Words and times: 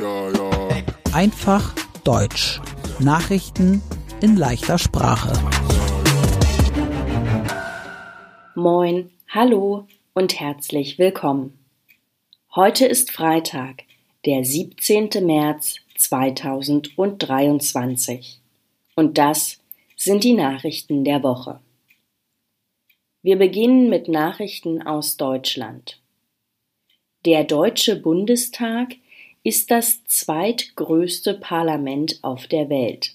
Ja, 0.00 0.30
ja. 0.30 0.50
Einfach 1.12 1.74
Deutsch. 2.04 2.58
Nachrichten 3.00 3.82
in 4.22 4.34
leichter 4.34 4.78
Sprache. 4.78 5.38
Moin, 8.54 9.10
hallo 9.28 9.86
und 10.14 10.40
herzlich 10.40 10.98
willkommen. 10.98 11.58
Heute 12.54 12.86
ist 12.86 13.12
Freitag, 13.12 13.82
der 14.24 14.42
17. 14.42 15.10
März 15.20 15.74
2023. 15.98 18.40
Und 18.96 19.18
das 19.18 19.60
sind 19.96 20.24
die 20.24 20.32
Nachrichten 20.32 21.04
der 21.04 21.22
Woche. 21.22 21.60
Wir 23.20 23.36
beginnen 23.36 23.90
mit 23.90 24.08
Nachrichten 24.08 24.80
aus 24.80 25.18
Deutschland. 25.18 26.00
Der 27.26 27.44
Deutsche 27.44 27.96
Bundestag 27.96 28.94
ist 29.42 29.70
das 29.70 30.04
zweitgrößte 30.04 31.34
Parlament 31.34 32.18
auf 32.22 32.46
der 32.46 32.68
Welt. 32.68 33.14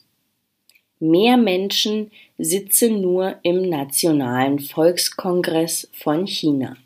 Mehr 1.00 1.38
Menschen 1.38 2.12
sitzen 2.38 3.02
nur 3.02 3.36
im 3.44 3.70
Nationalen 3.70 4.60
Volkskongress 4.60 5.90
von 5.94 6.26
China. 6.26 6.78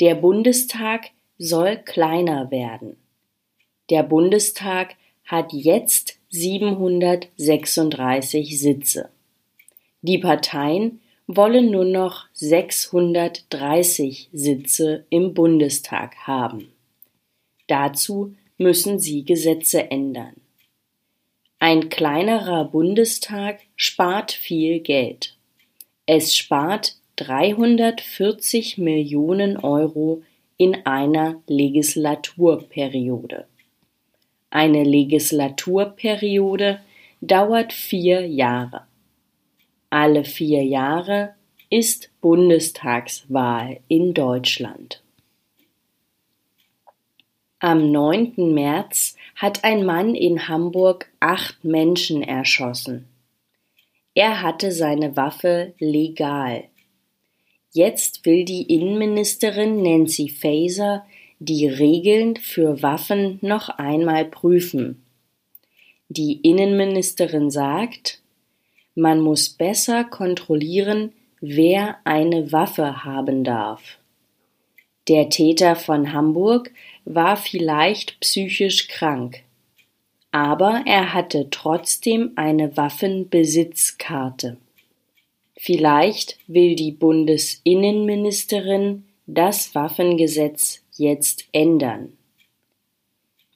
Der 0.00 0.14
Bundestag 0.14 1.10
soll 1.38 1.76
kleiner 1.76 2.50
werden. 2.50 2.96
Der 3.90 4.02
Bundestag 4.02 4.96
hat 5.24 5.52
jetzt 5.52 6.18
736 6.30 8.58
Sitze. 8.58 9.10
Die 10.02 10.18
Parteien 10.18 11.00
wollen 11.26 11.70
nur 11.70 11.84
noch 11.84 12.24
630 12.32 14.30
Sitze 14.32 15.04
im 15.10 15.34
Bundestag 15.34 16.16
haben. 16.26 16.72
Dazu 17.70 18.34
müssen 18.58 18.98
sie 18.98 19.24
Gesetze 19.24 19.92
ändern. 19.92 20.34
Ein 21.60 21.88
kleinerer 21.88 22.64
Bundestag 22.64 23.60
spart 23.76 24.32
viel 24.32 24.80
Geld. 24.80 25.36
Es 26.04 26.34
spart 26.34 26.96
340 27.14 28.76
Millionen 28.78 29.56
Euro 29.56 30.24
in 30.56 30.84
einer 30.84 31.40
Legislaturperiode. 31.46 33.46
Eine 34.50 34.82
Legislaturperiode 34.82 36.80
dauert 37.20 37.72
vier 37.72 38.26
Jahre. 38.26 38.88
Alle 39.90 40.24
vier 40.24 40.64
Jahre 40.64 41.36
ist 41.68 42.10
Bundestagswahl 42.20 43.78
in 43.86 44.12
Deutschland. 44.12 45.04
Am 47.72 47.92
9. 47.92 48.52
März 48.52 49.14
hat 49.36 49.62
ein 49.62 49.86
Mann 49.86 50.16
in 50.16 50.48
Hamburg 50.48 51.08
acht 51.20 51.62
Menschen 51.62 52.20
erschossen. 52.20 53.06
Er 54.12 54.42
hatte 54.42 54.72
seine 54.72 55.16
Waffe 55.16 55.72
legal. 55.78 56.64
Jetzt 57.70 58.26
will 58.26 58.44
die 58.44 58.62
Innenministerin 58.62 59.82
Nancy 59.82 60.28
Faeser 60.28 61.06
die 61.38 61.68
Regeln 61.68 62.34
für 62.38 62.82
Waffen 62.82 63.38
noch 63.40 63.68
einmal 63.68 64.24
prüfen. 64.24 65.04
Die 66.08 66.40
Innenministerin 66.40 67.52
sagt, 67.52 68.20
man 68.96 69.20
muss 69.20 69.48
besser 69.48 70.02
kontrollieren, 70.02 71.12
wer 71.40 71.98
eine 72.02 72.50
Waffe 72.50 73.04
haben 73.04 73.44
darf. 73.44 73.99
Der 75.08 75.28
Täter 75.28 75.76
von 75.76 76.12
Hamburg 76.12 76.72
war 77.04 77.36
vielleicht 77.36 78.18
psychisch 78.20 78.88
krank, 78.88 79.42
aber 80.30 80.82
er 80.86 81.14
hatte 81.14 81.48
trotzdem 81.50 82.32
eine 82.36 82.76
Waffenbesitzkarte. 82.76 84.58
Vielleicht 85.56 86.38
will 86.46 86.74
die 86.74 86.92
Bundesinnenministerin 86.92 89.04
das 89.26 89.74
Waffengesetz 89.74 90.82
jetzt 90.96 91.46
ändern. 91.52 92.14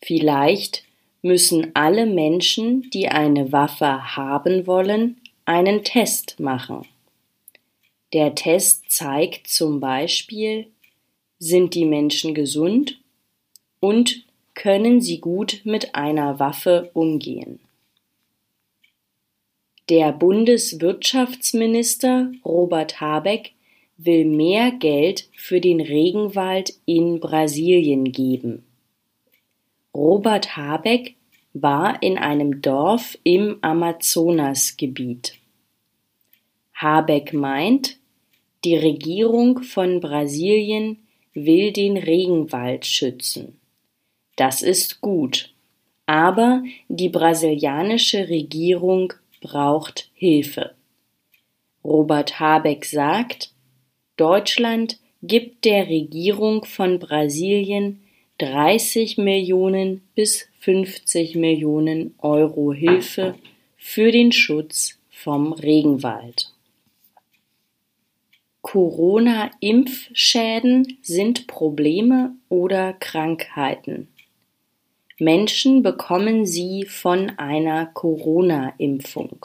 Vielleicht 0.02 0.84
müssen 1.22 1.70
alle 1.74 2.04
Menschen, 2.04 2.90
die 2.90 3.08
eine 3.08 3.52
Waffe 3.52 4.16
haben 4.16 4.66
wollen, 4.66 5.18
einen 5.46 5.82
Test 5.82 6.38
machen. 6.38 6.86
Der 8.12 8.34
Test 8.34 8.90
zeigt 8.90 9.48
zum 9.48 9.80
Beispiel, 9.80 10.66
sind 11.44 11.74
die 11.74 11.84
Menschen 11.84 12.34
gesund 12.34 12.98
und 13.78 14.24
können 14.54 15.02
sie 15.02 15.20
gut 15.20 15.60
mit 15.64 15.94
einer 15.94 16.38
Waffe 16.38 16.90
umgehen. 16.94 17.60
Der 19.90 20.12
Bundeswirtschaftsminister 20.12 22.32
Robert 22.44 23.02
Habeck 23.02 23.52
will 23.98 24.24
mehr 24.24 24.70
Geld 24.70 25.28
für 25.36 25.60
den 25.60 25.82
Regenwald 25.82 26.72
in 26.86 27.20
Brasilien 27.20 28.10
geben. 28.10 28.64
Robert 29.94 30.56
Habeck 30.56 31.14
war 31.52 32.02
in 32.02 32.16
einem 32.16 32.62
Dorf 32.62 33.18
im 33.22 33.58
Amazonasgebiet. 33.60 35.34
Habeck 36.72 37.34
meint, 37.34 37.98
die 38.64 38.76
Regierung 38.76 39.62
von 39.62 40.00
Brasilien 40.00 41.03
will 41.34 41.72
den 41.72 41.96
Regenwald 41.96 42.86
schützen. 42.86 43.60
Das 44.36 44.62
ist 44.62 45.00
gut. 45.00 45.52
Aber 46.06 46.62
die 46.88 47.08
brasilianische 47.08 48.28
Regierung 48.28 49.12
braucht 49.40 50.10
Hilfe. 50.14 50.74
Robert 51.82 52.40
Habeck 52.40 52.84
sagt, 52.84 53.52
Deutschland 54.16 54.98
gibt 55.22 55.64
der 55.64 55.88
Regierung 55.88 56.64
von 56.64 56.98
Brasilien 56.98 58.00
30 58.38 59.18
Millionen 59.18 60.02
bis 60.14 60.48
50 60.60 61.36
Millionen 61.36 62.14
Euro 62.18 62.72
Hilfe 62.72 63.34
für 63.76 64.10
den 64.10 64.32
Schutz 64.32 64.98
vom 65.10 65.52
Regenwald. 65.52 66.53
Corona-Impfschäden 68.64 70.98
sind 71.02 71.46
Probleme 71.46 72.34
oder 72.48 72.94
Krankheiten. 72.94 74.08
Menschen 75.18 75.82
bekommen 75.82 76.46
sie 76.46 76.86
von 76.86 77.28
einer 77.38 77.84
Corona-Impfung. 77.84 79.44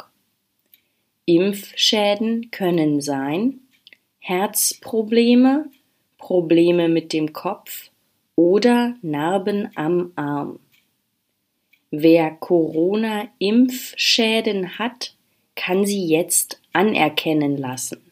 Impfschäden 1.25 2.49
können 2.49 3.01
sein 3.01 3.59
Herzprobleme, 4.19 5.69
Probleme 6.17 6.87
mit 6.87 7.11
dem 7.11 7.33
Kopf 7.33 7.91
oder 8.37 8.95
Narben 9.01 9.69
am 9.75 10.13
Arm. 10.15 10.59
Wer 11.91 12.31
Corona-Impfschäden 12.31 14.79
hat, 14.79 15.13
kann 15.55 15.85
sie 15.85 16.07
jetzt 16.07 16.61
anerkennen 16.71 17.57
lassen. 17.57 18.08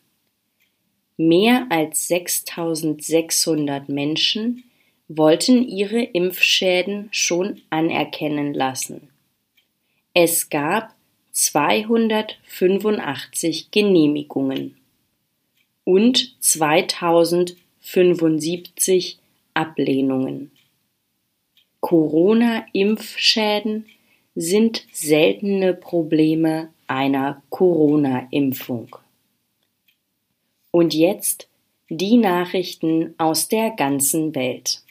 Mehr 1.18 1.68
als 1.70 2.08
6600 2.08 3.90
Menschen 3.90 4.64
wollten 5.08 5.68
ihre 5.68 6.04
Impfschäden 6.04 7.10
schon 7.12 7.62
anerkennen 7.72 8.54
lassen. 8.54 9.10
Es 10.14 10.50
gab 10.50 10.94
285 11.32 13.72
Genehmigungen 13.72 14.78
und 15.86 16.36
2075 16.40 19.18
Ablehnungen. 19.56 20.52
Corona-Impfschäden 21.80 23.88
sind 24.36 24.86
seltene 24.92 25.74
Probleme 25.74 26.70
einer 26.86 27.42
Corona-Impfung. 27.50 28.96
Und 30.77 30.94
jetzt 30.94 31.50
die 31.89 32.18
Nachrichten 32.18 33.15
aus 33.18 33.47
der 33.47 33.71
ganzen 33.71 34.35
Welt. 34.35 34.83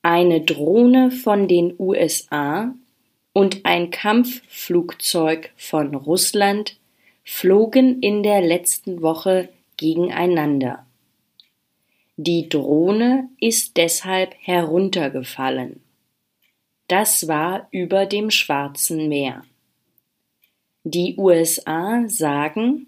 Eine 0.00 0.40
Drohne 0.40 1.10
von 1.10 1.48
den 1.48 1.74
USA 1.78 2.74
und 3.34 3.66
ein 3.66 3.90
Kampfflugzeug 3.90 5.52
von 5.58 5.94
Russland 5.94 6.78
flogen 7.24 8.00
in 8.00 8.22
der 8.22 8.40
letzten 8.40 9.02
Woche 9.02 9.50
gegeneinander. 9.76 10.86
Die 12.16 12.48
Drohne 12.48 13.28
ist 13.38 13.76
deshalb 13.76 14.34
heruntergefallen. 14.40 15.82
Das 16.88 17.28
war 17.28 17.68
über 17.70 18.06
dem 18.06 18.30
Schwarzen 18.30 19.10
Meer. 19.10 19.44
Die 20.84 21.16
USA 21.18 22.04
sagen, 22.08 22.86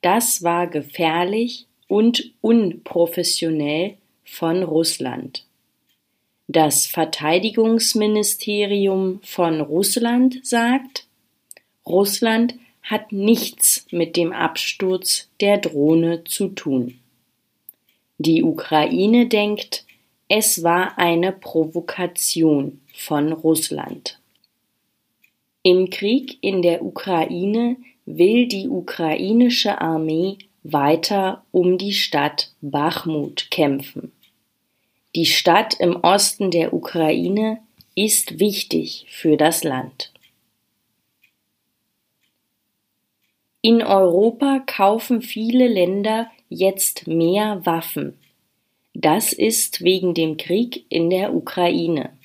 das 0.00 0.42
war 0.42 0.66
gefährlich 0.66 1.66
und 1.88 2.32
unprofessionell 2.40 3.98
von 4.24 4.62
Russland. 4.62 5.44
Das 6.46 6.86
Verteidigungsministerium 6.86 9.20
von 9.22 9.60
Russland 9.60 10.40
sagt, 10.46 11.06
Russland 11.86 12.54
hat 12.82 13.12
nichts 13.12 13.86
mit 13.90 14.16
dem 14.16 14.32
Absturz 14.32 15.28
der 15.40 15.58
Drohne 15.58 16.24
zu 16.24 16.48
tun. 16.48 16.98
Die 18.16 18.42
Ukraine 18.42 19.26
denkt, 19.26 19.84
es 20.28 20.62
war 20.62 20.96
eine 20.98 21.32
Provokation 21.32 22.80
von 22.94 23.32
Russland. 23.32 24.18
Im 25.62 25.90
Krieg 25.90 26.38
in 26.40 26.62
der 26.62 26.82
Ukraine 26.82 27.76
will 28.16 28.48
die 28.48 28.68
ukrainische 28.68 29.80
Armee 29.82 30.38
weiter 30.62 31.44
um 31.50 31.76
die 31.76 31.92
Stadt 31.92 32.52
Bachmut 32.62 33.50
kämpfen. 33.50 34.12
Die 35.14 35.26
Stadt 35.26 35.78
im 35.78 35.96
Osten 35.96 36.50
der 36.50 36.72
Ukraine 36.72 37.58
ist 37.94 38.40
wichtig 38.40 39.06
für 39.10 39.36
das 39.36 39.62
Land. 39.62 40.12
In 43.60 43.82
Europa 43.82 44.60
kaufen 44.66 45.20
viele 45.20 45.68
Länder 45.68 46.30
jetzt 46.48 47.06
mehr 47.06 47.66
Waffen. 47.66 48.18
Das 48.94 49.32
ist 49.32 49.82
wegen 49.82 50.14
dem 50.14 50.38
Krieg 50.38 50.86
in 50.88 51.10
der 51.10 51.34
Ukraine. 51.34 52.16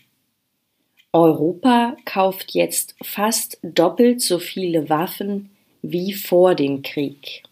Europa 1.11 1.97
kauft 2.05 2.53
jetzt 2.53 2.95
fast 3.03 3.59
doppelt 3.61 4.21
so 4.21 4.39
viele 4.39 4.89
Waffen 4.89 5.49
wie 5.83 6.13
vor 6.13 6.55
dem 6.55 6.81
Krieg. 6.81 7.43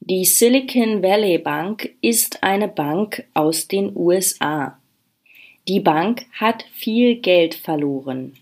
Die 0.00 0.24
Silicon 0.24 1.02
Valley 1.02 1.38
Bank 1.38 1.94
ist 2.00 2.42
eine 2.42 2.68
Bank 2.68 3.24
aus 3.34 3.68
den 3.68 3.94
USA. 3.94 4.78
Die 5.68 5.78
Bank 5.78 6.24
hat 6.32 6.64
viel 6.72 7.16
Geld 7.16 7.54
verloren. 7.54 8.34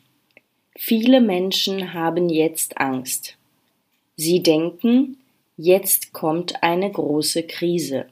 Viele 0.76 1.20
Menschen 1.20 1.92
haben 1.92 2.28
jetzt 2.28 2.78
Angst. 2.78 3.36
Sie 4.14 4.40
denken, 4.40 5.18
jetzt 5.56 6.12
kommt 6.12 6.62
eine 6.62 6.90
große 6.90 7.42
Krise. 7.42 8.06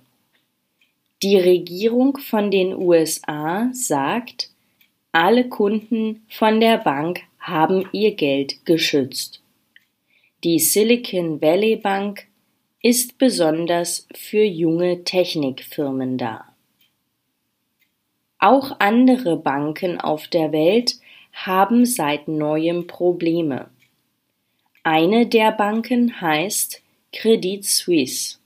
Die 1.23 1.37
Regierung 1.39 2.19
von 2.19 2.51
den 2.51 2.75
USA 2.75 3.71
sagt, 3.73 4.51
alle 5.13 5.49
Kunden 5.49 6.27
von 6.29 6.61
der 6.61 6.79
Bank 6.79 7.23
haben 7.47 7.89
ihr 7.93 8.15
Geld 8.17 8.67
geschützt. 8.67 9.41
Die 10.43 10.59
Silicon 10.59 11.41
Valley 11.41 11.77
Bank 11.77 12.27
ist 12.83 13.19
besonders 13.19 14.09
für 14.15 14.43
junge 14.43 15.05
Technikfirmen 15.05 16.19
da. 16.19 16.45
Auch 18.39 18.81
andere 18.81 19.37
Banken 19.37 20.01
auf 20.01 20.29
der 20.29 20.53
Welt 20.53 20.97
haben 21.33 21.87
seit 21.87 22.29
neuem 22.29 22.87
Probleme. 22.87 23.71
Eine 24.83 25.27
der 25.27 25.53
Banken 25.53 26.21
heißt 26.21 26.83
Credit 27.13 27.65
Suisse. 27.65 28.39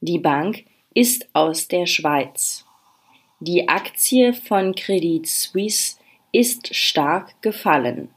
Die 0.00 0.18
Bank 0.18 0.64
ist 0.94 1.28
aus 1.34 1.68
der 1.68 1.86
Schweiz. 1.86 2.64
Die 3.38 3.68
Aktie 3.68 4.32
von 4.32 4.74
Credit 4.74 5.26
Suisse 5.26 5.96
ist 6.32 6.74
stark 6.74 7.40
gefallen. 7.42 8.08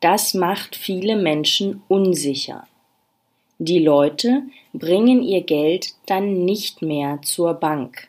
Das 0.00 0.34
macht 0.34 0.76
viele 0.76 1.16
Menschen 1.16 1.82
unsicher. 1.88 2.66
Die 3.58 3.80
Leute 3.80 4.42
bringen 4.72 5.22
ihr 5.22 5.42
Geld 5.42 5.94
dann 6.06 6.44
nicht 6.44 6.82
mehr 6.82 7.20
zur 7.22 7.54
Bank. 7.54 8.08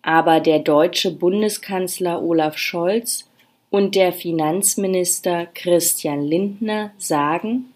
Aber 0.00 0.40
der 0.40 0.60
deutsche 0.60 1.10
Bundeskanzler 1.10 2.22
Olaf 2.22 2.56
Scholz 2.56 3.28
und 3.70 3.94
der 3.94 4.12
Finanzminister 4.12 5.46
Christian 5.46 6.22
Lindner 6.22 6.92
sagen, 6.96 7.66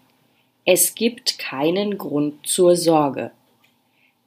es 0.65 0.95
gibt 0.95 1.39
keinen 1.39 1.97
Grund 1.97 2.45
zur 2.45 2.75
Sorge. 2.75 3.31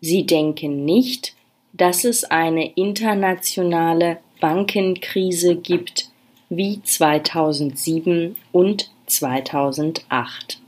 Sie 0.01 0.25
denken 0.25 0.85
nicht, 0.85 1.35
dass 1.73 2.05
es 2.05 2.25
eine 2.25 2.73
internationale 2.73 4.19
Bankenkrise 4.41 5.57
gibt 5.57 6.10
wie 6.51 6.83
2007 6.83 8.37
und 8.53 8.91
2008. 9.07 10.61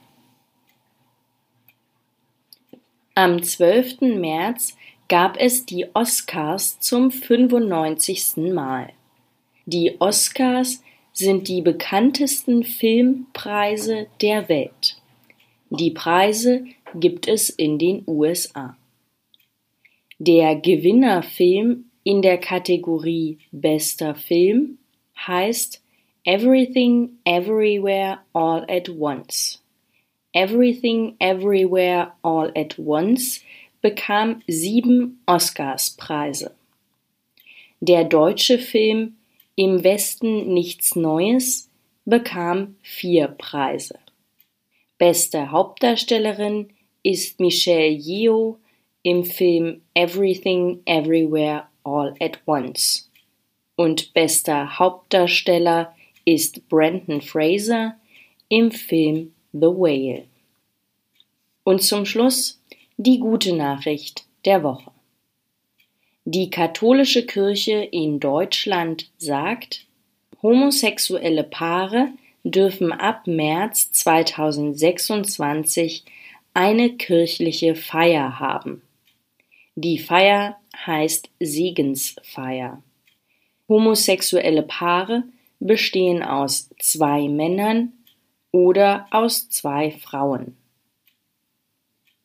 Am 3.14 3.42
12. 3.42 4.00
März 4.00 4.76
gab 5.08 5.36
es 5.38 5.66
die 5.66 5.86
Oscars 5.92 6.80
zum 6.80 7.10
95. 7.10 8.36
Mal. 8.54 8.92
Die 9.66 10.00
Oscars 10.00 10.82
sind 11.12 11.48
die 11.48 11.60
bekanntesten 11.60 12.62
Filmpreise 12.64 14.06
der 14.22 14.48
Welt. 14.48 14.96
Die 15.68 15.90
Preise 15.90 16.64
gibt 16.94 17.28
es 17.28 17.50
in 17.50 17.78
den 17.78 18.04
USA. 18.06 18.76
Der 20.18 20.56
Gewinnerfilm 20.56 21.86
in 22.04 22.22
der 22.22 22.38
Kategorie 22.38 23.38
Bester 23.50 24.14
Film 24.14 24.78
heißt 25.26 25.82
Everything 26.24 27.18
Everywhere 27.24 28.20
All 28.32 28.64
at 28.68 28.88
Once. 28.88 29.60
Everything 30.32 31.16
Everywhere 31.18 32.12
All 32.22 32.52
at 32.56 32.78
Once 32.78 33.42
bekam 33.82 34.42
sieben 34.46 35.20
Oscarspreise. 35.26 36.54
Der 37.80 38.04
deutsche 38.04 38.58
Film 38.58 39.16
im 39.56 39.82
Westen 39.82 40.54
nichts 40.54 40.94
Neues 40.96 41.68
bekam 42.04 42.76
vier 42.82 43.28
Preise. 43.28 43.98
Beste 44.98 45.50
Hauptdarstellerin 45.50 46.70
ist 47.02 47.40
Michelle 47.40 47.90
Yeoh 47.90 48.58
im 49.02 49.24
Film 49.24 49.82
Everything 49.94 50.80
Everywhere 50.84 51.64
All 51.82 52.14
at 52.20 52.40
Once. 52.46 53.10
Und 53.76 54.14
bester 54.14 54.78
Hauptdarsteller 54.78 55.94
ist 56.24 56.68
Brandon 56.68 57.20
Fraser 57.20 57.96
im 58.48 58.70
Film 58.70 59.34
The 59.52 59.66
Whale. 59.66 60.24
Und 61.64 61.82
zum 61.82 62.06
Schluss 62.06 62.60
die 62.96 63.18
gute 63.18 63.54
Nachricht 63.54 64.24
der 64.44 64.62
Woche. 64.62 64.92
Die 66.24 66.50
katholische 66.50 67.26
Kirche 67.26 67.88
in 67.90 68.20
Deutschland 68.20 69.10
sagt, 69.18 69.86
homosexuelle 70.42 71.42
Paare 71.42 72.10
dürfen 72.44 72.92
ab 72.92 73.26
März 73.26 73.90
2026 73.92 76.04
eine 76.54 76.96
kirchliche 76.96 77.74
Feier 77.74 78.38
haben. 78.38 78.82
Die 79.74 79.98
Feier 79.98 80.58
heißt 80.86 81.28
Segensfeier. 81.40 82.80
Homosexuelle 83.72 84.62
Paare 84.62 85.24
bestehen 85.58 86.22
aus 86.22 86.68
zwei 86.78 87.26
Männern 87.26 87.94
oder 88.50 89.06
aus 89.10 89.48
zwei 89.48 89.92
Frauen. 89.92 90.58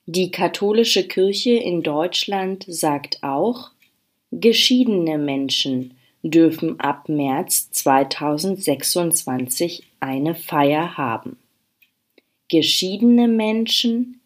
Die 0.05 0.29
katholische 0.29 1.07
Kirche 1.07 1.51
in 1.51 1.83
Deutschland 1.83 2.65
sagt 2.67 3.23
auch, 3.23 3.71
Geschiedene 4.33 5.17
Menschen 5.17 5.95
dürfen 6.21 6.81
ab 6.81 7.07
März 7.07 7.71
2026 7.71 9.83
eine 10.01 10.35
Feier 10.35 10.97
haben. 10.97 11.37
Geschiedene 12.49 13.29
Menschen, 13.29 14.19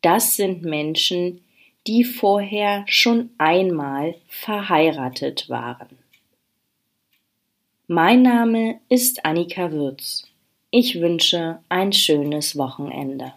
das 0.00 0.36
sind 0.36 0.62
Menschen, 0.62 1.40
die 1.88 2.04
vorher 2.04 2.84
schon 2.86 3.30
einmal 3.36 4.14
verheiratet 4.28 5.48
waren. 5.48 6.07
Mein 7.90 8.20
Name 8.20 8.80
ist 8.90 9.24
Annika 9.24 9.72
Würz. 9.72 10.24
Ich 10.70 11.00
wünsche 11.00 11.60
ein 11.70 11.94
schönes 11.94 12.54
Wochenende. 12.58 13.32